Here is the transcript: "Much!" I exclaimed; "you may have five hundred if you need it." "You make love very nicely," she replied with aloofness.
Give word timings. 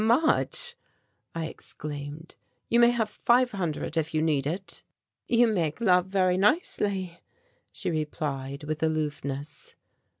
"Much!" 0.03 0.75
I 1.35 1.45
exclaimed; 1.45 2.35
"you 2.69 2.79
may 2.79 2.89
have 2.89 3.07
five 3.07 3.51
hundred 3.51 3.95
if 3.95 4.15
you 4.15 4.23
need 4.23 4.47
it." 4.47 4.81
"You 5.27 5.45
make 5.45 5.79
love 5.79 6.07
very 6.07 6.37
nicely," 6.39 7.19
she 7.71 7.91
replied 7.91 8.63
with 8.63 8.81
aloofness. 8.81 9.75